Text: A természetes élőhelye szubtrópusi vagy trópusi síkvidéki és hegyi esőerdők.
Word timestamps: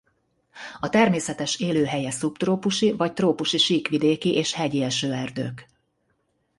A 0.79 0.89
természetes 0.89 1.59
élőhelye 1.59 2.11
szubtrópusi 2.11 2.91
vagy 2.91 3.13
trópusi 3.13 3.57
síkvidéki 3.57 4.33
és 4.35 4.53
hegyi 4.53 4.81
esőerdők. 4.83 5.65